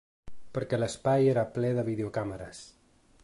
[0.57, 2.65] Perquè l’espai era ple de videocàmeres.